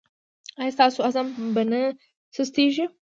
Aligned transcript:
ایا 0.59 0.73
ستاسو 0.75 0.99
عزم 1.07 1.25
به 1.53 1.63
نه 1.71 1.81
سستیږي؟ 2.35 2.85